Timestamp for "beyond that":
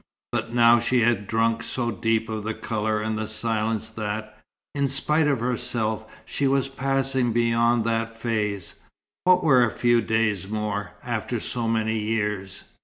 7.33-8.15